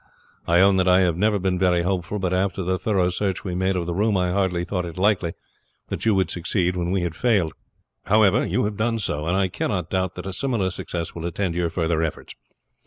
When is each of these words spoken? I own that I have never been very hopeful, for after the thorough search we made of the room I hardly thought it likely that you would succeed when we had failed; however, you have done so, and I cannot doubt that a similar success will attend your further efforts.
I 0.47 0.61
own 0.61 0.77
that 0.77 0.87
I 0.87 1.01
have 1.01 1.15
never 1.15 1.37
been 1.37 1.59
very 1.59 1.83
hopeful, 1.83 2.19
for 2.19 2.33
after 2.33 2.63
the 2.63 2.79
thorough 2.79 3.11
search 3.11 3.43
we 3.43 3.53
made 3.53 3.75
of 3.75 3.85
the 3.85 3.93
room 3.93 4.17
I 4.17 4.31
hardly 4.31 4.65
thought 4.65 4.83
it 4.83 4.97
likely 4.97 5.33
that 5.89 6.07
you 6.07 6.15
would 6.15 6.31
succeed 6.31 6.75
when 6.75 6.89
we 6.89 7.01
had 7.01 7.13
failed; 7.15 7.53
however, 8.05 8.43
you 8.43 8.65
have 8.65 8.77
done 8.77 8.97
so, 8.97 9.27
and 9.27 9.37
I 9.37 9.47
cannot 9.47 9.91
doubt 9.91 10.15
that 10.15 10.25
a 10.25 10.33
similar 10.33 10.71
success 10.71 11.13
will 11.13 11.27
attend 11.27 11.53
your 11.53 11.69
further 11.69 12.01
efforts. 12.01 12.33